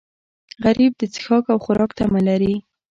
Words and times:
غریب 0.63 0.91
د 0.97 1.03
څښاک 1.13 1.45
او 1.53 1.57
خوراک 1.63 1.91
تمه 1.97 2.21
لري 2.27 2.53